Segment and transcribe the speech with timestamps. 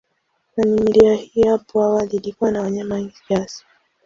[0.55, 3.65] Familia hii hapo awali ilikuwa na wanyama wengi kiasi.